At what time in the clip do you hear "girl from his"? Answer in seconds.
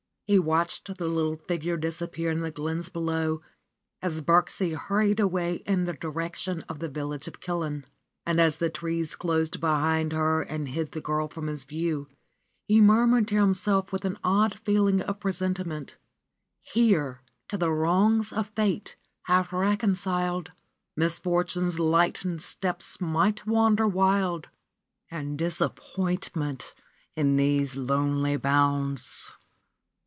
11.01-11.65